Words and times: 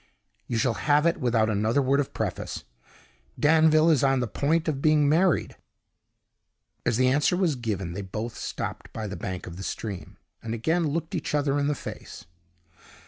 "You 0.47 0.57
shall 0.57 0.73
have 0.89 1.05
it 1.05 1.17
without 1.19 1.47
another 1.47 1.79
word 1.79 1.99
of 1.99 2.11
preface. 2.11 2.63
Danville 3.39 3.91
is 3.91 4.03
on 4.03 4.19
the 4.19 4.25
point 4.25 4.67
of 4.67 4.81
being 4.81 5.07
married." 5.07 5.55
As 6.87 6.97
the 6.97 7.07
answer 7.07 7.37
was 7.37 7.55
given 7.55 7.93
they 7.93 8.01
both 8.01 8.35
stopped 8.35 8.91
by 8.93 9.05
the 9.05 9.15
bank 9.15 9.45
of 9.45 9.57
the 9.57 9.63
stream, 9.63 10.17
and 10.41 10.55
again 10.55 10.87
looked 10.87 11.13
each 11.13 11.35
other 11.35 11.59
in 11.59 11.67
the 11.67 11.75
face. 11.75 12.25